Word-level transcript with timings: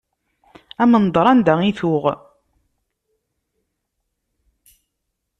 Amendeṛ 0.81 1.25
anda 1.31 1.53
i 1.69 1.71
tuɣ. 1.79 2.03